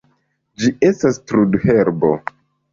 Ĝi 0.63 0.71
estas 0.87 1.21
trudherbo. 1.33 2.13